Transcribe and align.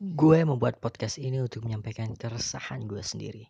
Gue 0.00 0.40
membuat 0.48 0.80
podcast 0.80 1.20
ini 1.20 1.44
untuk 1.44 1.68
menyampaikan 1.68 2.16
keresahan 2.16 2.88
gue 2.88 3.04
sendiri. 3.04 3.44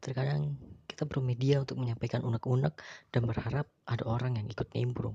Terkadang 0.00 0.56
kita 0.88 1.04
perlu 1.04 1.20
media 1.20 1.60
untuk 1.60 1.76
menyampaikan 1.76 2.24
unek-unek 2.24 2.80
dan 3.12 3.28
berharap 3.28 3.68
ada 3.84 4.00
orang 4.08 4.40
yang 4.40 4.48
ikut 4.48 4.72
nimbrung. 4.72 5.12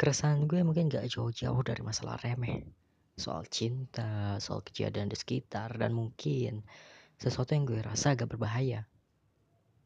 Keresahan 0.00 0.48
gue 0.48 0.64
mungkin 0.64 0.88
gak 0.88 1.04
jauh-jauh 1.04 1.60
dari 1.68 1.84
masalah 1.84 2.16
remeh. 2.24 2.64
Soal 3.12 3.44
cinta, 3.52 4.40
soal 4.40 4.64
kejadian 4.64 5.12
di 5.12 5.20
sekitar, 5.20 5.76
dan 5.76 5.92
mungkin 5.92 6.64
sesuatu 7.20 7.52
yang 7.52 7.68
gue 7.68 7.84
rasa 7.84 8.16
agak 8.16 8.32
berbahaya. 8.32 8.88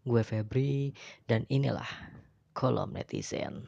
Gue 0.06 0.22
Febri, 0.22 0.94
dan 1.26 1.42
inilah 1.50 1.90
kolom 2.54 2.94
netizen. 2.94 3.66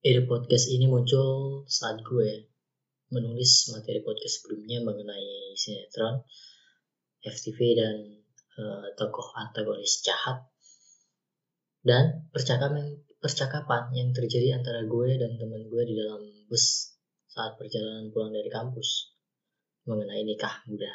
Ide 0.00 0.24
podcast 0.24 0.72
ini 0.72 0.88
muncul 0.88 1.60
saat 1.68 2.00
gue 2.00 2.48
menulis 3.12 3.68
materi 3.68 4.00
podcast 4.00 4.40
sebelumnya 4.40 4.80
mengenai 4.80 5.52
sinetron, 5.52 6.24
FTV 7.20 7.58
dan 7.76 7.96
uh, 8.56 8.96
tokoh 8.96 9.28
antagonis 9.36 10.00
jahat 10.00 10.48
dan 11.84 12.24
percakapan 12.32 12.96
percakapan 13.20 13.92
yang 13.92 14.08
terjadi 14.16 14.56
antara 14.56 14.88
gue 14.88 15.20
dan 15.20 15.36
teman 15.36 15.68
gue 15.68 15.82
di 15.84 15.92
dalam 15.92 16.24
bus 16.48 16.96
saat 17.28 17.60
perjalanan 17.60 18.08
pulang 18.08 18.32
dari 18.32 18.48
kampus 18.48 19.12
mengenai 19.84 20.24
nikah 20.24 20.64
muda. 20.64 20.92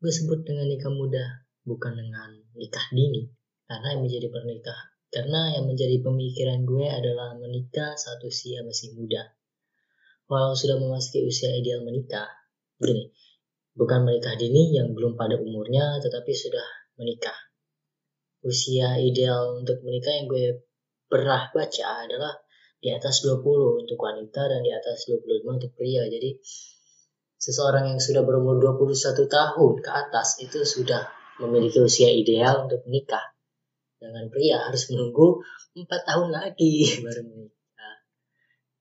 Gue 0.00 0.08
sebut 0.08 0.40
dengan 0.40 0.72
nikah 0.72 0.88
muda 0.88 1.44
bukan 1.68 2.00
dengan 2.00 2.32
nikah 2.56 2.88
dini 2.96 3.28
karena 3.68 3.92
yang 3.92 4.08
menjadi 4.08 4.32
pernikahan 4.32 4.91
karena 5.12 5.52
yang 5.52 5.68
menjadi 5.68 6.00
pemikiran 6.00 6.64
gue 6.64 6.88
adalah 6.88 7.36
menikah 7.36 7.92
saat 8.00 8.16
usia 8.24 8.64
masih 8.64 8.96
muda. 8.96 9.28
Walau 10.24 10.56
sudah 10.56 10.80
memasuki 10.80 11.20
usia 11.28 11.52
ideal 11.52 11.84
menikah, 11.84 12.32
begini, 12.80 13.12
bukan 13.76 14.08
menikah 14.08 14.32
dini 14.40 14.72
yang 14.72 14.96
belum 14.96 15.20
pada 15.20 15.36
umurnya 15.36 16.00
tetapi 16.00 16.32
sudah 16.32 16.64
menikah. 16.96 17.36
Usia 18.40 18.96
ideal 19.04 19.60
untuk 19.60 19.84
menikah 19.84 20.16
yang 20.16 20.32
gue 20.32 20.64
pernah 21.12 21.52
baca 21.52 22.08
adalah 22.08 22.32
di 22.80 22.88
atas 22.88 23.20
20 23.28 23.84
untuk 23.84 24.00
wanita 24.00 24.48
dan 24.48 24.64
di 24.64 24.72
atas 24.72 25.12
25 25.12 25.44
untuk 25.44 25.76
pria. 25.76 26.08
Jadi 26.08 26.40
seseorang 27.36 27.92
yang 27.92 28.00
sudah 28.00 28.24
berumur 28.24 28.56
21 28.80 29.28
tahun 29.28 29.72
ke 29.84 29.90
atas 29.92 30.40
itu 30.40 30.64
sudah 30.64 31.04
memiliki 31.44 31.84
usia 31.84 32.08
ideal 32.08 32.64
untuk 32.64 32.80
menikah 32.88 33.32
dengan 34.02 34.26
pria 34.26 34.58
harus 34.66 34.90
menunggu 34.90 35.38
empat 35.78 36.02
tahun 36.02 36.34
lagi 36.34 36.90
baru 37.06 37.22
menikah. 37.22 37.96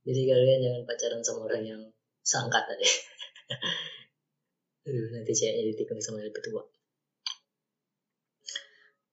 Jadi 0.02 0.22
kalian 0.26 0.60
jangan 0.66 0.82
pacaran 0.90 1.22
sama 1.22 1.40
orang 1.46 1.64
yang 1.64 1.82
sangkat 2.26 2.66
tadi. 2.66 2.88
Aduh, 4.90 5.14
nanti 5.14 5.32
ceweknya 5.38 5.64
ditikung 5.70 6.02
sama 6.02 6.26
lebih 6.26 6.42
tua. 6.42 6.66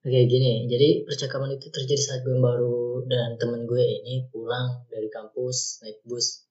Oke 0.09 0.25
gini, 0.25 0.65
jadi 0.65 1.05
percakapan 1.05 1.61
itu 1.61 1.69
terjadi 1.69 2.01
saat 2.01 2.21
gue 2.25 2.39
baru 2.41 3.05
dan 3.05 3.37
temen 3.37 3.69
gue 3.69 3.83
ini 3.83 4.25
pulang 4.33 4.89
dari 4.89 5.13
kampus 5.13 5.85
naik 5.85 6.01
bus. 6.09 6.49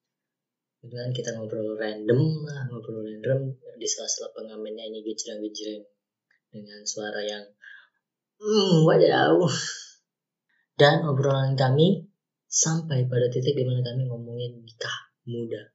Kemudian 0.77 1.09
kita 1.09 1.33
ngobrol 1.33 1.73
random 1.73 2.45
lah, 2.45 2.69
ngobrol 2.69 3.01
random 3.01 3.57
di 3.81 3.87
sela-sela 3.89 4.29
pengamennya 4.37 4.85
ini 4.85 5.01
gejreng-gejreng 5.01 5.81
dengan 6.53 6.85
suara 6.85 7.23
yang 7.25 7.49
Hmm, 8.37 8.85
wadaw. 8.85 9.41
Dan 10.77 11.01
obrolan 11.09 11.57
kami 11.57 12.05
sampai 12.45 13.09
pada 13.09 13.33
titik 13.33 13.57
di 13.57 13.65
mana 13.65 13.81
kami 13.81 14.05
ngomongin 14.05 14.61
nikah 14.61 14.97
muda. 15.25 15.73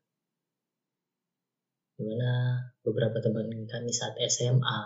Di 1.99 2.03
mana 2.07 2.63
beberapa 2.87 3.19
teman 3.19 3.51
kami 3.67 3.91
saat 3.91 4.15
SMA, 4.31 4.81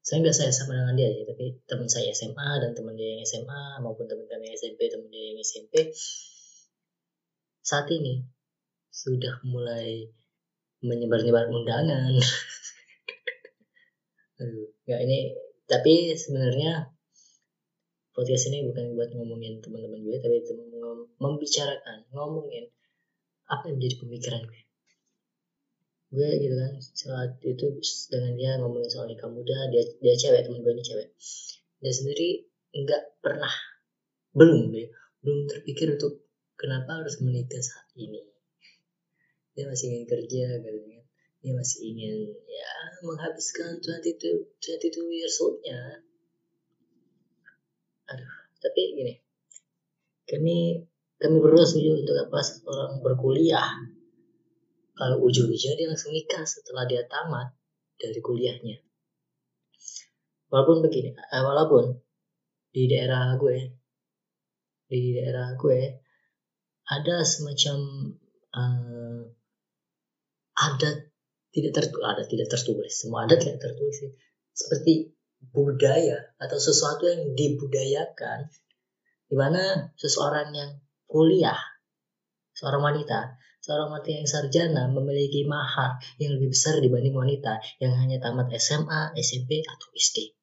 saya 0.00 0.16
nggak 0.22 0.36
saya 0.38 0.54
sama 0.54 0.78
dengan 0.78 0.96
dia 0.96 1.10
tapi 1.26 1.60
teman 1.66 1.90
saya 1.90 2.14
SMA 2.14 2.62
dan 2.62 2.72
teman 2.72 2.94
dia 2.96 3.18
yang 3.18 3.26
SMA 3.26 3.82
maupun 3.84 4.08
teman 4.08 4.24
kami 4.24 4.56
SMP, 4.56 4.88
teman 4.88 5.12
dia 5.12 5.34
yang 5.34 5.38
SMP, 5.44 5.92
saat 7.60 7.90
ini 7.92 8.24
sudah 8.88 9.44
mulai 9.44 10.08
menyebar-nyebar 10.80 11.52
undangan. 11.52 12.16
Aduh, 14.40 14.68
nggak 14.86 15.00
ini 15.04 15.18
tapi 15.66 16.14
sebenarnya 16.14 16.94
podcast 18.14 18.48
ini 18.48 18.64
bukan 18.64 18.96
buat 18.96 19.12
ngomongin 19.12 19.60
teman-teman 19.60 20.00
gue 20.00 20.16
tapi 20.22 20.40
membicarakan 21.20 22.06
ngomongin 22.14 22.70
apa 23.50 23.68
yang 23.68 23.76
menjadi 23.76 23.96
pemikiran 24.00 24.42
gue. 24.46 24.62
Gue 26.16 26.30
gitu 26.38 26.54
kan 26.54 26.72
saat 26.80 27.30
itu 27.42 27.66
dengan 28.08 28.32
dia 28.38 28.50
ngomongin 28.62 28.88
soal 28.88 29.10
nikah 29.10 29.28
muda 29.28 29.68
dia 29.68 29.82
dia 30.00 30.14
cewek 30.14 30.46
teman 30.46 30.62
gue 30.62 30.72
ini 30.72 30.84
cewek. 30.86 31.08
Dia 31.82 31.92
sendiri 31.92 32.28
nggak 32.72 33.02
pernah 33.20 33.52
belum 34.32 34.70
deh 34.70 34.88
belum 35.20 35.50
terpikir 35.50 35.98
untuk 35.98 36.24
kenapa 36.54 37.02
harus 37.02 37.18
menikah 37.20 37.60
saat 37.60 37.90
ini. 37.98 38.22
Dia 39.58 39.66
masih 39.66 39.92
ingin 39.92 40.04
kerja 40.06 40.62
gitu 40.62 40.95
dia 41.44 41.52
masih 41.52 41.80
ingin 41.92 42.16
ya 42.48 42.72
menghabiskan 43.04 43.78
22 43.78 44.56
22 44.58 45.18
years 45.18 45.36
old-nya. 45.42 46.02
Aduh 48.10 48.32
tapi 48.62 48.80
gini 48.96 49.14
kami 50.26 50.82
kami 51.16 51.36
berdua 51.38 51.64
setuju 51.64 52.02
untuk 52.02 52.16
apa? 52.18 52.38
Orang 52.66 53.00
berkuliah. 53.00 53.68
Kalau 54.96 55.20
ujung-ujungnya 55.20 55.76
dia 55.76 55.86
langsung 55.92 56.12
nikah 56.16 56.44
setelah 56.48 56.88
dia 56.88 57.04
tamat 57.04 57.52
dari 58.00 58.20
kuliahnya. 58.20 58.80
Walaupun 60.48 60.80
begini 60.80 61.12
eh, 61.12 61.42
walaupun 61.44 62.00
di 62.72 62.88
daerah 62.88 63.36
gue 63.40 63.56
di 64.86 65.16
daerah 65.18 65.56
gue 65.58 65.80
ada 66.86 67.16
semacam 67.26 67.78
uh, 68.54 69.22
adat 70.54 71.05
tidak 71.56 71.72
tertulis 71.72 72.04
ada 72.04 72.22
tidak 72.28 72.48
tertulis 72.52 72.92
semua 72.92 73.24
ada 73.24 73.40
tidak 73.40 73.64
tertulis 73.64 74.12
seperti 74.52 75.16
budaya 75.56 76.36
atau 76.36 76.60
sesuatu 76.60 77.08
yang 77.08 77.32
dibudayakan 77.32 78.52
di 79.26 79.34
mana 79.34 79.88
seseorang 79.96 80.52
yang 80.52 80.70
kuliah 81.08 81.56
seorang 82.52 82.84
wanita 82.84 83.40
seorang 83.64 83.88
wanita 83.90 84.10
yang 84.14 84.28
sarjana 84.28 84.86
memiliki 84.92 85.42
mahar 85.48 85.98
yang 86.22 86.38
lebih 86.38 86.54
besar 86.54 86.78
dibanding 86.78 87.16
wanita 87.18 87.58
yang 87.82 87.98
hanya 87.98 88.22
tamat 88.22 88.54
SMA, 88.62 89.10
SMP 89.18 89.66
atau 89.66 89.90
SD. 89.90 90.38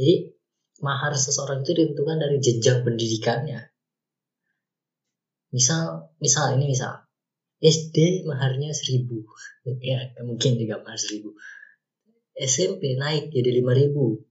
Jadi 0.00 0.32
mahar 0.80 1.12
seseorang 1.12 1.60
itu 1.60 1.76
ditentukan 1.76 2.16
dari 2.16 2.40
jenjang 2.40 2.88
pendidikannya. 2.88 3.68
Misal, 5.52 6.08
misal 6.24 6.56
ini 6.56 6.72
misal 6.72 7.09
SD 7.60 8.24
maharnya 8.24 8.72
seribu. 8.72 9.28
Ya 9.84 10.08
mungkin 10.24 10.56
juga 10.56 10.80
mahar 10.80 10.96
seribu. 10.96 11.36
SMP 12.32 12.96
naik 12.96 13.28
jadi 13.28 13.52
lima 13.52 13.76
ribu. 13.76 14.24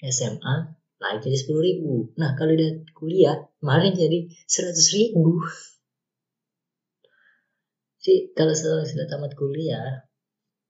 SMA 0.00 0.72
naik 0.96 1.20
jadi 1.20 1.36
sepuluh 1.36 1.60
ribu. 1.60 1.92
Nah 2.16 2.32
kalau 2.32 2.56
dia 2.56 2.80
kuliah 2.96 3.36
maharnya 3.60 4.08
jadi 4.08 4.32
seratus 4.48 4.96
ribu. 4.96 5.44
Jadi 8.00 8.32
kalau 8.32 8.56
sudah, 8.56 8.88
sudah 8.88 9.06
tamat 9.12 9.36
kuliah 9.36 10.08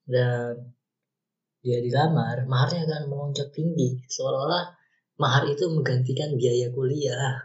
dan 0.03 0.75
dia 1.63 1.79
dilamar 1.79 2.43
maharnya 2.43 2.83
akan 2.91 3.07
melonjak 3.07 3.55
tinggi. 3.55 4.03
Seolah-olah 4.11 4.75
mahar 5.15 5.47
itu 5.47 5.63
menggantikan 5.71 6.35
biaya 6.35 6.75
kuliah. 6.75 7.39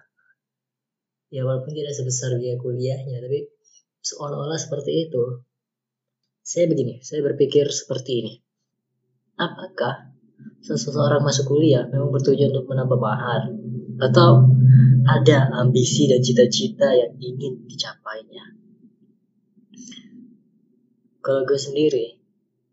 Ya 1.30 1.46
walaupun 1.46 1.70
tidak 1.70 1.94
sebesar 1.94 2.34
biaya 2.34 2.58
kuliahnya 2.58 3.22
tapi 3.22 3.51
seolah-olah 4.02 4.58
seperti 4.58 5.08
itu. 5.08 5.46
Saya 6.42 6.66
begini, 6.66 6.98
saya 7.06 7.22
berpikir 7.22 7.70
seperti 7.70 8.12
ini. 8.18 8.34
Apakah 9.38 10.10
seseorang 10.60 11.22
masuk 11.22 11.54
kuliah 11.54 11.86
memang 11.86 12.10
bertujuan 12.10 12.50
untuk 12.50 12.66
menambah 12.66 12.98
mahar? 12.98 13.48
Atau 14.02 14.50
ada 15.06 15.38
ambisi 15.62 16.10
dan 16.10 16.18
cita-cita 16.18 16.90
yang 16.90 17.14
ingin 17.22 17.62
dicapainya? 17.70 18.58
Kalau 21.22 21.46
gue 21.46 21.54
sendiri, 21.54 22.18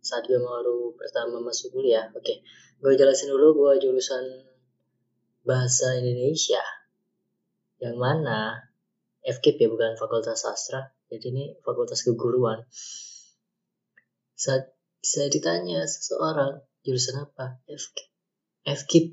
saat 0.01 0.25
gue 0.25 0.41
baru 0.41 0.97
pertama 0.97 1.37
masuk 1.37 1.69
kuliah, 1.69 2.09
oke, 2.09 2.25
okay, 2.25 2.41
gue 2.81 2.93
jelasin 2.97 3.29
dulu 3.29 3.53
gue 3.53 3.85
jurusan 3.85 4.49
bahasa 5.45 5.93
Indonesia. 6.01 6.65
Yang 7.77 7.95
mana 8.01 8.68
FKIP 9.29 9.57
ya 9.61 9.67
bukan 9.69 9.93
Fakultas 9.95 10.41
Sastra. 10.41 10.89
Jadi 11.09 11.25
ini 11.29 11.43
fakultas 11.61 12.01
keguruan. 12.05 12.65
Saat 14.33 14.73
saya 14.99 15.29
ditanya 15.29 15.85
seseorang 15.85 16.65
jurusan 16.81 17.21
apa? 17.21 17.61
FKIP 17.69 18.09
FKIP 18.65 19.07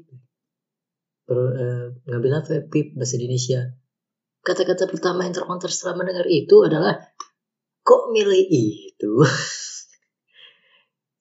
ber, 1.26 1.38
uh, 1.38 1.86
ngambil 2.06 2.32
apa 2.42 2.64
pip 2.68 2.94
bahasa 2.94 3.18
Indonesia? 3.18 3.60
Kata-kata 4.44 4.86
pertama 4.86 5.26
yang 5.26 5.34
terkonter 5.34 5.70
setelah 5.72 6.04
mendengar 6.04 6.26
itu 6.30 6.62
adalah 6.62 7.00
kok 7.82 8.12
milih 8.12 8.44
itu? 8.48 9.12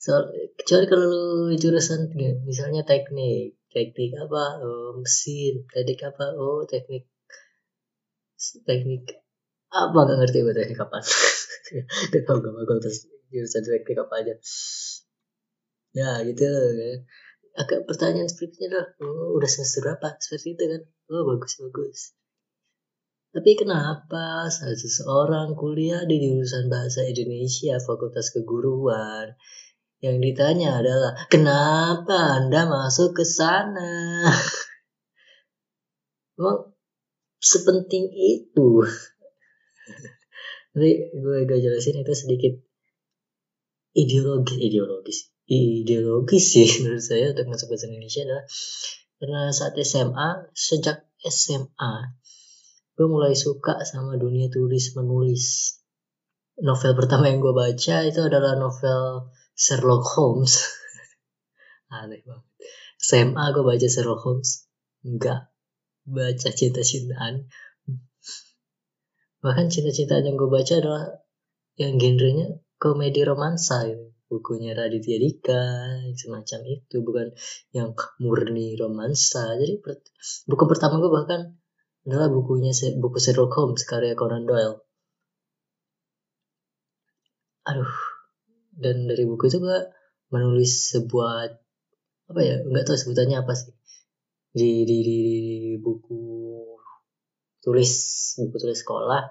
So, 0.06 0.21
kecuali 0.53 0.86
kalau 0.86 1.09
lu 1.09 1.57
jurusan 1.57 2.13
misalnya 2.45 2.86
teknik 2.86 3.57
teknik 3.74 4.13
apa 4.21 4.62
oh, 4.62 5.01
mesin 5.01 5.65
teknik 5.65 6.06
apa 6.06 6.38
oh 6.38 6.62
teknik 6.69 7.09
teknik 8.65 9.21
apa 9.74 9.95
nggak 9.95 10.18
ngerti 10.24 10.38
gue 10.45 10.56
teknik 10.56 10.80
apa. 10.81 10.97
Gak 12.13 12.30
tau 12.30 12.38
gak 12.38 12.53
bakal 12.53 12.77
terus 12.77 13.09
jurusan 13.33 13.62
teknik 13.65 13.97
apa 14.06 14.13
aja. 14.21 14.33
Ya 15.95 16.09
gitu 16.27 16.45
ya. 16.45 16.92
Agak 17.56 17.88
pertanyaan 17.88 18.27
seperti 18.27 18.68
adalah 18.68 18.94
oh, 19.00 19.39
udah 19.39 19.50
semester 19.50 19.81
berapa? 19.81 20.19
Seperti 20.19 20.59
itu 20.59 20.63
kan. 20.68 20.81
Oh 21.09 21.24
bagus 21.25 21.57
bagus. 21.57 22.13
Tapi 23.36 23.51
kenapa 23.59 24.48
saat 24.48 24.80
seseorang 24.80 25.59
kuliah 25.59 26.07
di 26.07 26.24
jurusan 26.24 26.71
bahasa 26.71 27.03
Indonesia 27.03 27.75
Fakultas 27.83 28.31
Keguruan? 28.31 29.36
Yang 30.00 30.15
ditanya 30.24 30.80
adalah 30.80 31.12
kenapa 31.27 32.39
Anda 32.39 32.63
masuk 32.63 33.12
ke 33.18 33.25
sana? 33.27 34.24
Emang 36.39 36.75
sepenting 37.45 38.09
itu. 38.09 38.81
Nanti 40.74 40.92
gue 41.13 41.38
gak 41.45 41.62
jelasin 41.62 42.01
itu 42.01 42.13
sedikit 42.18 42.53
ideologis 43.95 44.59
ideologis 44.59 45.19
ideologis 45.47 46.45
sih 46.51 46.68
menurut 46.83 47.06
saya 47.06 47.31
untuk 47.31 47.47
masuk 47.47 47.71
bahasa 47.71 47.88
Indonesia 47.88 48.27
adalah 48.27 48.45
karena 49.15 49.42
saat 49.56 49.74
SMA 49.80 50.30
sejak 50.51 51.07
SMA 51.24 52.19
gue 53.00 53.07
mulai 53.07 53.36
suka 53.36 53.83
sama 53.83 54.15
dunia 54.15 54.48
tulis 54.48 54.95
menulis. 54.95 55.77
Novel 56.56 56.95
pertama 56.95 57.27
yang 57.27 57.44
gue 57.44 57.51
baca 57.51 57.95
itu 58.07 58.19
adalah 58.24 58.56
novel 58.56 59.31
Sherlock 59.51 60.07
Holmes. 60.15 60.63
Aneh 61.91 62.24
banget. 62.24 62.48
SMA 62.95 63.44
gue 63.51 63.63
baca 63.68 63.88
Sherlock 63.88 64.24
Holmes? 64.24 64.68
Enggak 65.03 65.54
baca 66.05 66.49
cinta-cintaan. 66.53 67.49
Bahkan 69.41 69.65
cinta-cintaan 69.69 70.25
yang 70.25 70.37
gue 70.37 70.49
baca 70.49 70.73
adalah 70.77 71.05
yang 71.77 71.97
genrenya 71.97 72.61
komedi 72.77 73.21
romansa 73.25 73.89
gitu. 73.89 74.13
Bukunya 74.25 74.73
Raditya 74.73 75.21
Dika 75.21 75.63
semacam 76.17 76.59
itu 76.65 76.97
bukan 77.05 77.27
yang 77.77 77.93
murni 78.17 78.73
romansa. 78.73 79.53
Jadi 79.53 79.77
buku 80.49 80.63
pertama 80.65 80.97
gue 80.97 81.13
bahkan 81.13 81.53
adalah 82.09 82.29
bukunya 82.33 82.73
buku 82.97 83.17
Sherlock 83.21 83.53
Holmes 83.53 83.85
karya 83.85 84.17
Conan 84.17 84.49
Doyle. 84.49 84.81
Aduh. 87.69 87.93
Dan 88.75 89.05
dari 89.05 89.29
buku 89.29 89.45
itu 89.45 89.61
gue 89.61 89.79
menulis 90.33 90.91
sebuah 90.91 91.53
apa 92.25 92.41
ya 92.41 92.57
nggak 92.65 92.85
tahu 92.89 92.97
sebutannya 92.97 93.37
apa 93.45 93.53
sih 93.53 93.69
di 94.55 94.87
di, 94.87 94.97
di, 95.03 95.17
di 95.19 95.39
buku 95.75 96.19
tulis 97.59 97.91
buku 98.39 98.55
tulis 98.55 98.79
sekolah 98.79 99.23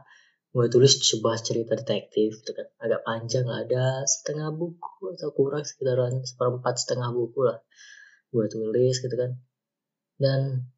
gue 0.54 0.66
tulis 0.70 1.02
sebuah 1.02 1.42
cerita 1.42 1.74
detektif 1.74 2.38
gitu 2.38 2.54
kan. 2.54 2.70
Agak 2.78 3.02
panjang 3.02 3.42
lah 3.42 3.66
ada 3.66 4.06
setengah 4.06 4.54
buku 4.54 5.18
atau 5.18 5.34
kurang 5.34 5.66
sekitaran 5.66 6.22
seperempat 6.22 6.78
setengah 6.78 7.10
buku 7.10 7.40
lah 7.42 7.58
gue 8.30 8.46
tulis 8.46 8.94
gitu 9.02 9.16
kan. 9.18 9.34
Dan 10.14 10.70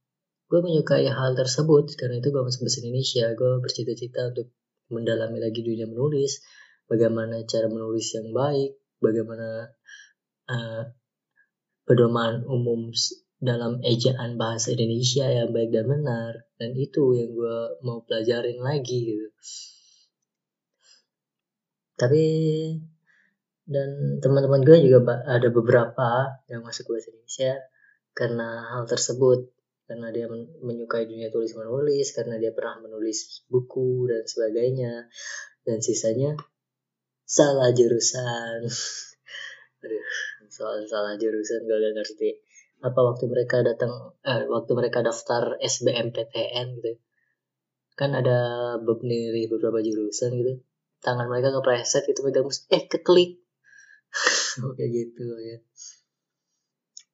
gue 0.49 0.61
menyukai 0.65 1.05
hal 1.13 1.37
tersebut 1.37 1.93
karena 2.01 2.25
itu 2.25 2.33
gue 2.33 2.41
masuk 2.41 2.65
bahasa 2.65 2.79
Indonesia. 2.81 3.27
Gue 3.37 3.53
bercita-cita 3.61 4.33
untuk 4.33 4.49
mendalami 4.89 5.45
lagi 5.45 5.61
dunia 5.61 5.85
menulis 5.85 6.41
bagaimana 6.87 7.43
cara 7.45 7.67
menulis 7.67 8.07
yang 8.15 8.31
baik 8.31 8.79
bagaimana 9.03 9.75
uh, 10.47 10.83
pedoman 11.85 12.47
umum 12.47 12.95
dalam 13.37 13.85
ejaan 13.85 14.41
bahasa 14.41 14.73
Indonesia 14.73 15.29
yang 15.29 15.53
baik 15.53 15.69
dan 15.69 15.85
benar 15.85 16.33
dan 16.57 16.73
itu 16.73 17.13
yang 17.13 17.37
gue 17.37 17.59
mau 17.85 18.01
pelajarin 18.09 18.57
lagi 18.65 19.13
gitu. 19.13 19.29
Tapi 21.97 22.25
dan 23.67 24.21
teman-teman 24.23 24.63
gue 24.65 24.79
juga 24.89 25.21
ada 25.27 25.49
beberapa 25.53 26.41
yang 26.49 26.65
masuk 26.65 26.97
bahasa 26.97 27.13
Indonesia 27.13 27.53
karena 28.17 28.49
hal 28.73 28.89
tersebut. 28.89 29.53
Karena 29.87 30.11
dia 30.11 30.27
menyukai 30.67 31.07
dunia 31.07 31.31
tulis 31.31 31.55
menulis 31.55 32.11
karena 32.11 32.43
dia 32.43 32.51
pernah 32.51 32.83
menulis 32.83 33.47
buku 33.47 34.11
dan 34.11 34.27
sebagainya. 34.27 35.07
Dan 35.63 35.79
sisanya 35.79 36.35
salah 37.23 37.71
jurusan. 37.71 38.67
Aduh 39.87 40.07
soal 40.57 40.89
salah 40.89 41.15
jurusan 41.21 41.69
gue 41.69 41.77
gak 41.77 41.95
ngerti 42.01 42.31
apa 42.85 43.01
waktu 43.01 43.25
mereka 43.29 43.65
datang 43.65 44.17
eh, 44.25 44.45
waktu 44.49 44.73
mereka 44.77 45.01
daftar 45.01 45.57
SBMPTN 45.61 46.67
gitu 46.81 47.01
kan 47.97 48.13
ada 48.13 48.39
beberapa 48.85 49.57
beberapa 49.57 49.81
jurusan 49.81 50.37
gitu. 50.37 50.61
Tangan 51.01 51.33
mereka 51.33 51.51
kepreset 51.57 52.05
gitu 52.05 52.21
megang 52.29 52.45
mus 52.45 52.69
eh 52.69 52.85
keklik. 52.85 53.41
Oke 54.69 54.85
gitu 54.93 55.25
ya. 55.41 55.59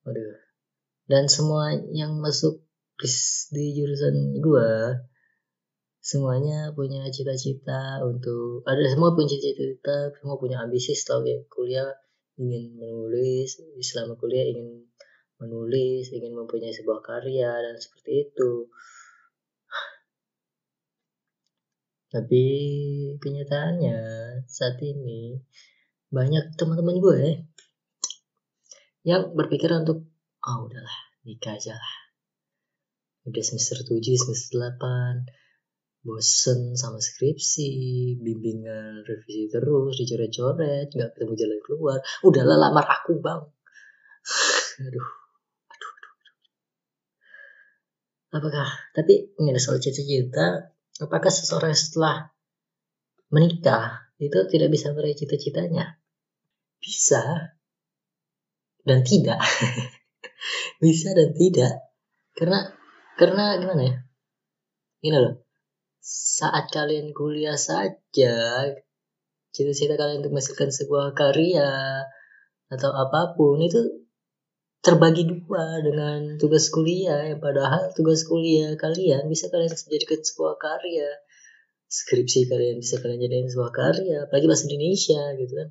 Waduh. 0.02 0.42
Dan 1.06 1.30
semua 1.30 1.70
yang 1.94 2.18
masuk 2.18 2.66
di 3.54 3.64
jurusan 3.78 4.42
gua 4.42 4.98
semuanya 6.02 6.74
punya 6.74 7.06
cita-cita 7.14 8.02
untuk 8.02 8.66
ada 8.66 8.82
semua 8.90 9.14
punya 9.14 9.38
cita-cita 9.38 10.10
semua 10.18 10.34
punya 10.34 10.58
ambisi 10.62 10.98
setelah 10.98 11.46
kuliah 11.46 11.94
ingin 12.42 12.74
menulis 12.74 13.58
selama 13.82 14.18
kuliah 14.18 14.50
ingin 14.50 14.86
menulis, 15.42 16.14
ingin 16.14 16.38
mempunyai 16.38 16.70
sebuah 16.70 17.02
karya 17.02 17.50
dan 17.50 17.74
seperti 17.74 18.30
itu. 18.30 18.70
Tapi 22.12 22.44
kenyataannya 23.18 23.98
saat 24.44 24.76
ini 24.84 25.40
banyak 26.12 26.54
teman-teman 26.60 27.00
gue 27.00 27.20
yang 29.02 29.32
berpikir 29.32 29.72
untuk 29.72 30.06
oh 30.44 30.58
udahlah 30.68 30.98
nikah 31.24 31.56
aja 31.56 31.72
lah. 31.74 31.94
Udah 33.22 33.40
semester 33.40 33.80
7, 33.80 34.02
semester 34.18 34.60
8, 34.60 35.24
bosen 36.02 36.74
sama 36.74 36.98
skripsi, 36.98 37.70
bimbingan 38.18 39.06
revisi 39.06 39.46
terus, 39.46 39.94
dicoret-coret, 39.94 40.90
nggak 40.90 41.10
ketemu 41.14 41.32
jalan 41.38 41.60
keluar. 41.62 41.98
Udahlah 42.26 42.58
lamar 42.58 42.86
aku 42.90 43.22
bang. 43.22 43.40
Aduh, 44.84 45.21
apakah 48.32 48.68
tapi 48.96 49.36
ini 49.38 49.60
soal 49.60 49.78
cita-cita. 49.78 50.72
Apakah 51.00 51.32
seseorang 51.32 51.72
setelah 51.72 52.30
menikah 53.32 54.12
itu 54.20 54.38
tidak 54.48 54.68
bisa 54.70 54.92
meraih 54.92 55.16
cita-citanya? 55.16 55.98
Bisa 56.78 57.54
dan 58.82 59.06
tidak. 59.06 59.38
Bisa 60.82 61.14
dan 61.14 61.30
tidak. 61.32 61.74
Karena 62.34 62.66
karena 63.14 63.56
gimana 63.62 63.82
ya? 63.86 63.96
Ini 65.06 65.16
loh. 65.18 65.46
Saat 66.02 66.74
kalian 66.74 67.14
kuliah 67.14 67.54
saja 67.54 68.34
cita-cita 69.54 69.94
kalian 69.94 70.24
untuk 70.24 70.34
menghasilkan 70.34 70.74
sebuah 70.74 71.14
karya 71.14 72.02
atau 72.72 72.90
apa 72.90 73.36
pun 73.36 73.60
itu 73.60 74.01
terbagi 74.82 75.30
dua 75.30 75.78
dengan 75.78 76.34
tugas 76.42 76.66
kuliah 76.66 77.30
yang 77.30 77.38
padahal 77.38 77.94
tugas 77.94 78.26
kuliah 78.26 78.74
kalian 78.74 79.30
bisa 79.30 79.46
kalian 79.46 79.70
jadikan 79.70 80.18
sebuah 80.18 80.58
karya. 80.58 81.06
Skripsi 81.86 82.50
kalian 82.50 82.82
bisa 82.82 82.98
kalian 82.98 83.22
jadikan 83.22 83.46
sebuah 83.46 83.70
karya 83.70 84.16
apalagi 84.26 84.46
bahasa 84.50 84.66
Indonesia 84.66 85.22
gitu 85.38 85.54
kan. 85.54 85.68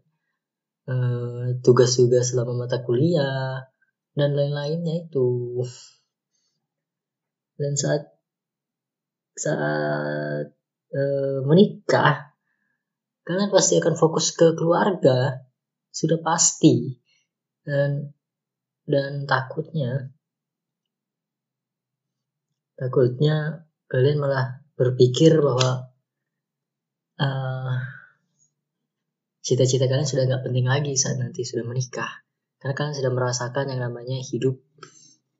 Uh, 0.81 1.45
tugas-tugas 1.61 2.33
selama 2.33 2.65
mata 2.65 2.79
kuliah 2.87 3.67
dan 4.15 4.31
lain-lainnya 4.31 5.11
itu. 5.11 5.59
Dan 7.59 7.75
saat 7.75 8.15
saat 9.35 10.55
uh, 10.95 11.39
menikah 11.43 12.31
kalian 13.27 13.51
pasti 13.51 13.75
akan 13.75 13.99
fokus 13.99 14.31
ke 14.31 14.55
keluarga. 14.55 15.43
Sudah 15.91 16.23
pasti. 16.23 16.95
Dan 17.67 18.15
dan 18.91 19.23
takutnya 19.23 20.11
takutnya 22.75 23.65
kalian 23.87 24.19
malah 24.19 24.61
berpikir 24.73 25.37
bahwa 25.37 25.93
uh, 27.21 27.75
cita-cita 29.45 29.85
kalian 29.85 30.09
sudah 30.09 30.25
gak 30.25 30.45
penting 30.45 30.65
lagi 30.65 30.93
saat 30.97 31.21
nanti 31.21 31.45
sudah 31.45 31.65
menikah. 31.65 32.09
Karena 32.61 32.73
kalian 32.77 32.97
sudah 32.97 33.11
merasakan 33.13 33.73
yang 33.73 33.81
namanya 33.81 34.21
hidup 34.21 34.57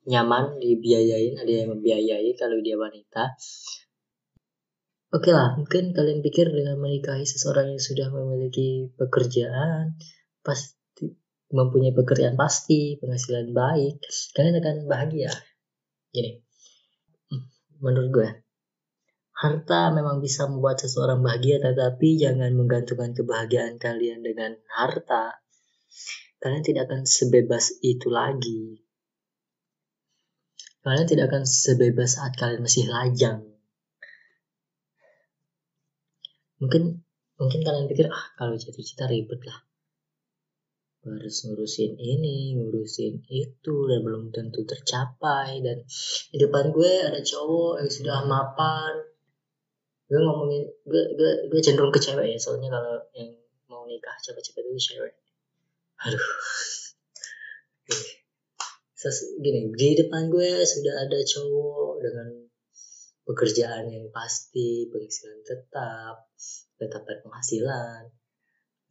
nyaman 0.09 0.57
dibiayain 0.57 1.37
ada 1.37 1.53
yang 1.53 1.69
membiayai 1.77 2.33
kalau 2.33 2.57
dia 2.65 2.77
wanita. 2.77 3.37
Oke 5.13 5.29
lah 5.29 5.53
mungkin 5.53 5.93
kalian 5.93 6.25
pikir 6.25 6.49
dengan 6.49 6.81
menikahi 6.81 7.27
seseorang 7.27 7.77
yang 7.77 7.83
sudah 7.83 8.09
memiliki 8.09 8.89
pekerjaan 8.97 9.99
pasti 10.41 10.80
mempunyai 11.51 11.95
pekerjaan 11.95 12.39
pasti 12.39 12.97
penghasilan 12.97 13.51
baik 13.51 14.01
kalian 14.35 14.59
akan 14.59 14.75
bahagia 14.87 15.31
gini 16.11 16.43
menurut 17.83 18.09
gue 18.11 18.29
harta 19.35 19.91
memang 19.91 20.21
bisa 20.23 20.47
membuat 20.47 20.79
seseorang 20.79 21.19
bahagia 21.19 21.59
tetapi 21.59 22.19
jangan 22.19 22.55
menggantungkan 22.55 23.11
kebahagiaan 23.13 23.77
kalian 23.77 24.23
dengan 24.23 24.55
harta 24.71 25.39
kalian 26.39 26.63
tidak 26.63 26.89
akan 26.89 27.03
sebebas 27.05 27.75
itu 27.83 28.07
lagi 28.07 28.81
kalian 30.81 31.05
tidak 31.05 31.29
akan 31.29 31.43
sebebas 31.45 32.17
saat 32.17 32.33
kalian 32.33 32.65
masih 32.65 32.89
lajang. 32.89 33.45
Mungkin 36.57 37.05
mungkin 37.37 37.59
kalian 37.65 37.89
pikir 37.89 38.09
ah 38.09 38.25
kalau 38.37 38.57
cita-cita 38.57 39.09
ribet 39.09 39.41
lah. 39.45 39.61
Harus 41.01 41.35
ngurusin 41.49 41.97
ini, 41.97 42.53
ngurusin 42.57 43.25
itu 43.29 43.75
dan 43.89 44.05
belum 44.05 44.29
tentu 44.29 44.61
tercapai 44.65 45.61
dan 45.65 45.81
di 46.29 46.37
depan 46.37 46.69
gue 46.69 46.93
ada 47.09 47.21
cowok 47.25 47.81
yang 47.81 47.91
sudah 47.91 48.17
mapan. 48.29 48.93
Gue 50.05 50.19
ngomongin 50.21 50.69
gue 50.85 51.03
gue, 51.17 51.31
gue 51.49 51.59
cenderung 51.63 51.89
ke 51.89 51.97
cewek 51.97 52.35
ya 52.35 52.37
soalnya 52.37 52.69
kalau 52.69 53.01
yang 53.17 53.33
mau 53.65 53.87
nikah 53.89 54.13
cepet-cepet 54.21 54.61
itu 54.69 54.93
cewek. 54.93 55.13
Aduh 56.05 56.27
gini 59.41 59.73
di 59.73 59.97
depan 59.97 60.29
gue 60.29 60.61
sudah 60.61 61.09
ada 61.09 61.17
cowok 61.25 61.93
dengan 62.05 62.29
pekerjaan 63.25 63.89
yang 63.89 64.05
pasti 64.13 64.85
penghasilan 64.93 65.41
tetap 65.41 66.29
tetap 66.77 67.01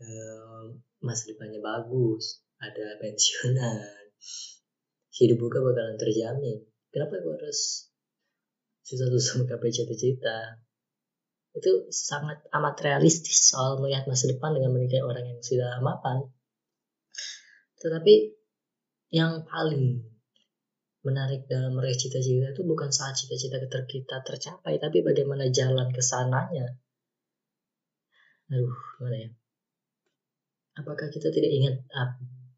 berpenghasilan 0.01 0.81
masa 1.01 1.23
depannya 1.33 1.61
bagus 1.61 2.45
ada 2.61 2.97
pensiunan 3.01 3.85
hidup 5.21 5.37
gue 5.37 5.61
bakalan 5.61 5.97
terjamin 6.01 6.65
kenapa 6.89 7.21
gue 7.21 7.35
harus 7.37 7.93
susah-susah 8.85 9.35
menggapai 9.45 9.73
cita-cita 9.73 10.61
itu 11.51 11.91
sangat 11.91 12.41
amat 12.55 12.79
realistis 12.81 13.53
soal 13.53 13.83
melihat 13.83 14.07
masa 14.07 14.31
depan 14.31 14.55
dengan 14.55 14.73
menikahi 14.73 15.03
orang 15.03 15.25
yang 15.27 15.41
sudah 15.43 15.83
mapan 15.85 16.31
tetapi 17.81 18.37
yang 19.11 19.43
paling 19.45 20.05
menarik 21.01 21.49
dalam 21.49 21.73
meraih 21.73 21.97
cita-cita 21.97 22.53
itu 22.53 22.63
bukan 22.63 22.93
saat 22.93 23.17
cita-cita 23.17 23.57
kita 23.89 24.21
tercapai, 24.21 24.77
tapi 24.77 25.01
bagaimana 25.01 25.49
jalan 25.49 25.89
ke 25.89 26.05
sananya. 26.05 26.77
Aduh, 28.53 28.77
gimana 29.01 29.17
ya? 29.17 29.31
Apakah 30.79 31.11
kita 31.11 31.35
tidak 31.35 31.51
ingat 31.51 31.75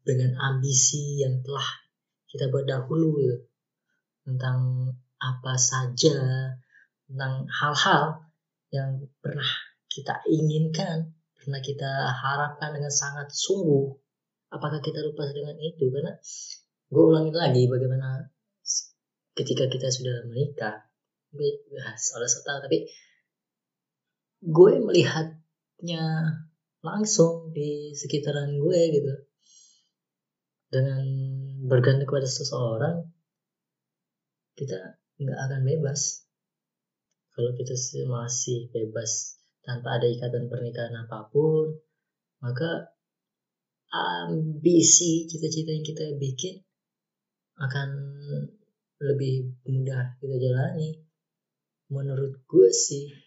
dengan 0.05 0.37
ambisi 0.37 1.23
yang 1.23 1.41
telah 1.41 1.65
kita 2.29 2.51
buat 2.53 2.69
dahulu 2.69 3.17
gitu? 3.23 3.37
Tentang 4.23 4.89
apa 5.19 5.53
saja, 5.55 6.17
tentang 7.09 7.47
hal-hal 7.49 8.29
yang 8.69 9.05
pernah 9.21 9.49
kita 9.89 10.25
inginkan, 10.29 11.13
pernah 11.37 11.61
kita 11.61 12.13
harapkan 12.13 12.73
dengan 12.73 12.93
sangat 12.93 13.29
sungguh. 13.29 13.93
Apakah 14.53 14.79
kita 14.79 15.01
lupa 15.01 15.25
dengan 15.33 15.57
itu? 15.59 15.89
Karena 15.89 16.13
gue 16.93 17.03
ulangi 17.03 17.33
lagi 17.33 17.65
bagaimana 17.65 18.29
ketika 19.33 19.65
kita 19.65 19.89
sudah 19.89 20.29
menikah. 20.29 20.85
Gue 21.33 21.65
soal 21.97 22.29
tahu 22.29 22.59
tapi 22.69 22.85
gue 24.43 24.71
melihatnya 24.85 26.03
langsung 26.83 27.55
di 27.55 27.95
sekitaran 27.95 28.59
gue 28.59 28.81
gitu. 28.91 29.13
Dengan 30.67 31.03
bergantung 31.63 32.11
kepada 32.11 32.27
seseorang 32.27 33.07
kita 34.59 34.99
nggak 35.17 35.39
akan 35.39 35.61
bebas. 35.63 36.27
Kalau 37.33 37.55
kita 37.57 37.73
masih 38.05 38.69
bebas 38.69 39.41
tanpa 39.63 39.97
ada 39.97 40.05
ikatan 40.05 40.51
pernikahan 40.51 40.93
apa 41.07 41.31
pun 41.31 41.71
maka 42.43 42.93
ambisi 43.89 45.25
cita-cita 45.31 45.71
yang 45.71 45.87
kita 45.87 46.19
bikin 46.19 46.59
akan 47.63 47.89
lebih 48.99 49.55
mudah 49.63 50.19
kita 50.19 50.35
jalani. 50.35 50.99
Menurut 51.87 52.43
gue 52.43 52.69
sih 52.73 53.22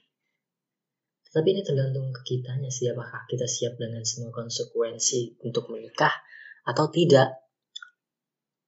tapi 1.36 1.52
ini 1.52 1.60
tergantung 1.60 2.08
ke 2.16 2.24
kitanya 2.24 2.72
sih 2.72 2.88
apakah 2.88 3.28
kita 3.28 3.44
siap 3.44 3.76
dengan 3.76 4.00
semua 4.08 4.32
konsekuensi 4.32 5.36
untuk 5.44 5.68
menikah 5.68 6.12
atau 6.64 6.88
tidak 6.88 7.44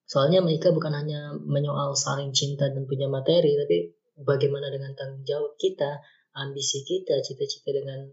soalnya 0.04 0.44
menikah 0.44 0.76
bukan 0.76 0.92
hanya 0.92 1.32
menyoal 1.32 1.96
saling 1.96 2.36
cinta 2.36 2.68
dan 2.68 2.84
punya 2.84 3.08
materi 3.08 3.56
tapi 3.56 3.96
bagaimana 4.20 4.68
dengan 4.68 4.92
tanggung 4.92 5.24
jawab 5.24 5.56
kita 5.56 6.04
ambisi 6.36 6.84
kita 6.84 7.24
cita-cita 7.24 7.72
dengan 7.72 8.04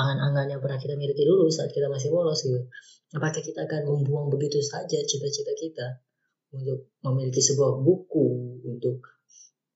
angan-angan 0.00 0.56
yang 0.56 0.60
pernah 0.64 0.80
kita 0.80 0.96
miliki 0.96 1.28
dulu 1.28 1.52
saat 1.52 1.68
kita 1.74 1.90
masih 1.92 2.08
polos 2.08 2.40
gitu. 2.46 2.60
Apakah 3.12 3.42
kita 3.42 3.66
akan 3.66 3.90
membuang 3.90 4.30
begitu 4.30 4.62
saja 4.62 5.02
cita-cita 5.02 5.52
kita 5.58 5.86
untuk 6.54 6.94
memiliki 7.02 7.42
sebuah 7.42 7.82
buku, 7.82 8.28
untuk 8.66 9.02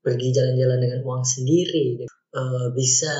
pergi 0.02 0.30
jalan-jalan 0.30 0.78
dengan 0.78 1.00
uang 1.02 1.24
sendiri, 1.26 2.06
uh, 2.34 2.68
bisa 2.74 3.14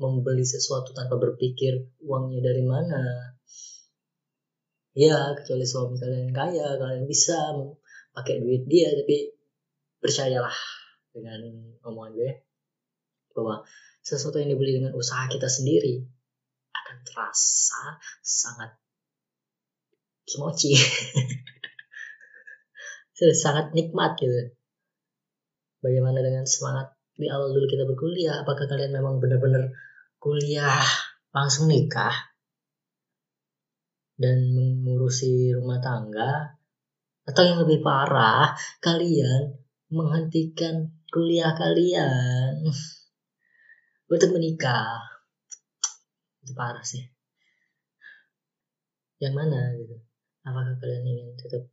membeli 0.00 0.42
sesuatu 0.42 0.96
tanpa 0.96 1.20
berpikir 1.20 1.84
uangnya 2.00 2.40
dari 2.40 2.64
mana. 2.64 3.02
Ya, 4.94 5.34
kecuali 5.36 5.66
suami 5.66 5.98
kalian 5.98 6.32
kaya, 6.32 6.78
kalian 6.80 7.04
bisa 7.04 7.52
pakai 8.14 8.40
duit 8.40 8.64
dia, 8.70 8.94
tapi 8.94 9.34
percayalah 9.98 10.54
dengan 11.14 11.40
omongan 11.86 12.12
gue 12.14 12.30
bahwa 13.34 13.66
sesuatu 14.04 14.38
yang 14.38 14.54
dibeli 14.54 14.78
dengan 14.78 14.94
usaha 14.94 15.26
kita 15.26 15.50
sendiri 15.50 16.06
akan 16.74 16.96
terasa 17.08 17.96
sangat 18.20 18.76
kimochi 20.28 20.76
sangat 23.44 23.72
nikmat 23.72 24.20
gitu 24.20 24.52
bagaimana 25.80 26.20
dengan 26.20 26.44
semangat 26.44 26.92
di 27.14 27.30
awal 27.30 27.54
dulu 27.54 27.66
kita 27.70 27.86
berkuliah 27.86 28.42
apakah 28.42 28.66
kalian 28.66 28.90
memang 28.90 29.22
benar-benar 29.22 29.70
kuliah 30.18 30.82
langsung 31.30 31.70
nikah? 31.70 32.14
Dan 34.14 34.54
mengurusi 34.54 35.54
rumah 35.54 35.82
tangga? 35.82 36.54
Atau 37.24 37.42
yang 37.42 37.58
lebih 37.66 37.82
parah 37.82 38.54
kalian 38.78 39.58
menghentikan 39.90 40.90
kuliah 41.10 41.54
kalian? 41.54 42.62
Untuk 44.12 44.30
menikah. 44.34 45.02
Itu 46.42 46.52
parah 46.54 46.84
sih. 46.84 47.02
Yang 49.22 49.34
mana 49.34 49.60
gitu? 49.78 49.96
Apakah 50.44 50.76
kalian 50.76 51.04
ingin 51.08 51.28
tetap 51.38 51.64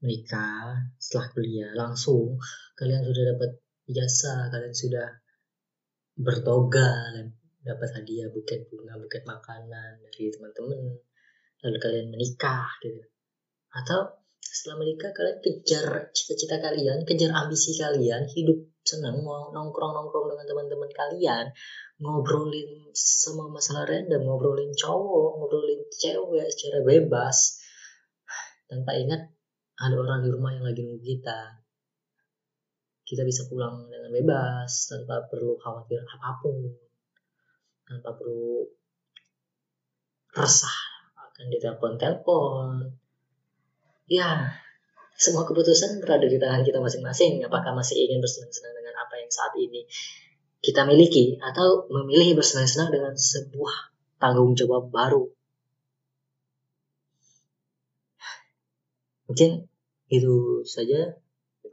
menikah 0.00 0.90
setelah 0.96 1.28
kuliah? 1.34 1.70
Langsung 1.76 2.40
kalian 2.74 3.04
sudah 3.04 3.36
dapat 3.36 3.63
jasa 3.88 4.48
kalian 4.48 4.72
sudah 4.74 5.08
bertoga 6.14 7.10
dapat 7.64 7.88
hadiah 7.96 8.28
buket 8.28 8.68
bunga 8.68 9.00
buket 9.00 9.24
makanan 9.24 10.00
dari 10.04 10.30
teman-teman. 10.30 11.00
Lalu 11.64 11.78
kalian 11.80 12.08
menikah 12.12 12.68
gitu. 12.84 13.00
Atau 13.72 14.20
setelah 14.44 14.84
menikah 14.84 15.10
kalian 15.16 15.40
kejar 15.40 16.12
cita-cita 16.12 16.60
kalian 16.60 17.02
kejar 17.08 17.32
ambisi 17.32 17.74
kalian 17.80 18.28
hidup 18.28 18.60
senang 18.84 19.24
mau 19.24 19.48
nongkrong 19.48 19.96
nongkrong 19.96 20.28
dengan 20.28 20.44
teman-teman 20.44 20.90
kalian 20.92 21.46
ngobrolin 21.98 22.92
semua 22.94 23.48
masalah 23.48 23.88
random, 23.88 24.22
ngobrolin 24.26 24.70
cowok, 24.76 25.40
ngobrolin 25.40 25.82
cewek 25.88 26.46
secara 26.52 26.84
bebas. 26.84 27.64
Tanpa 28.68 28.92
ingat 28.98 29.30
ada 29.78 29.94
orang 29.98 30.22
di 30.22 30.30
rumah 30.30 30.54
yang 30.54 30.66
lagi 30.66 30.84
nunggu 30.84 31.02
kita. 31.02 31.63
Kita 33.04 33.22
bisa 33.22 33.44
pulang 33.46 33.86
dengan 33.92 34.08
bebas 34.08 34.88
tanpa 34.88 35.28
perlu 35.28 35.60
khawatir 35.60 36.00
apa 36.08 36.40
pun, 36.40 36.56
tanpa 37.84 38.16
perlu 38.16 38.64
resah 40.32 40.76
akan 41.20 41.46
ditelepon-telepon. 41.52 42.90
Ya, 44.08 44.56
semua 45.14 45.44
keputusan 45.44 46.00
berada 46.00 46.26
di 46.26 46.40
tangan 46.40 46.64
kita 46.64 46.80
masing-masing. 46.80 47.44
Apakah 47.44 47.76
masih 47.76 48.08
ingin 48.08 48.24
bersenang-senang 48.24 48.72
dengan 48.72 48.94
apa 48.98 49.14
yang 49.20 49.30
saat 49.30 49.52
ini 49.60 49.84
kita 50.64 50.88
miliki 50.88 51.36
atau 51.44 51.84
memilih 51.92 52.40
bersenang-senang 52.40 52.88
dengan 52.88 53.12
sebuah 53.12 53.92
tanggung 54.16 54.56
jawab 54.56 54.88
baru. 54.88 55.28
Mungkin 59.28 59.68
itu 60.08 60.64
saja 60.64 61.20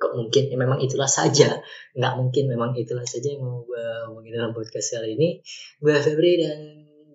kok 0.01 0.17
mungkin 0.17 0.49
ya 0.49 0.57
memang 0.57 0.81
itulah 0.81 1.05
saja. 1.05 1.61
Nggak 1.93 2.13
mungkin 2.17 2.49
memang 2.49 2.73
itulah 2.73 3.05
saja 3.05 3.37
yang 3.37 3.45
mau 3.45 3.61
gue 3.61 3.85
omongin 4.09 4.33
dalam 4.33 4.49
podcast 4.57 4.97
kali 4.97 5.13
ini. 5.13 5.45
Gue 5.77 5.93
Febri 6.01 6.41
dan 6.41 6.57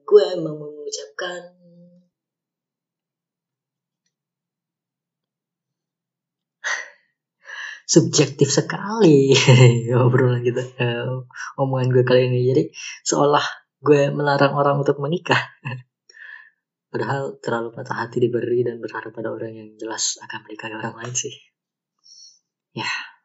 gue 0.06 0.26
mau 0.38 0.54
mengucapkan 0.54 1.50
subjektif 7.90 8.46
sekali 8.54 9.34
obrolan 10.06 10.46
kita 10.46 10.62
uh, 10.78 11.26
omongan 11.58 11.90
gue 11.90 12.06
kali 12.06 12.30
ini. 12.30 12.46
Jadi 12.54 12.70
seolah 13.02 13.42
gue 13.82 14.14
melarang 14.14 14.54
orang 14.54 14.78
untuk 14.78 15.02
menikah. 15.02 15.42
Padahal 16.94 17.42
terlalu 17.42 17.74
patah 17.74 18.06
hati 18.06 18.22
diberi 18.22 18.62
dan 18.62 18.78
berharap 18.78 19.10
pada 19.10 19.34
orang 19.34 19.52
yang 19.58 19.74
jelas 19.74 20.22
akan 20.22 20.46
menikahi 20.46 20.78
orang 20.78 20.94
lain 20.94 21.12
sih 21.18 21.55
Yeah. 22.76 23.15